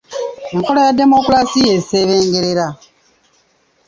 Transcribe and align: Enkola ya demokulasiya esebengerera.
Enkola 0.53 0.79
ya 0.85 0.95
demokulasiya 0.99 1.71
esebengerera. 1.79 2.67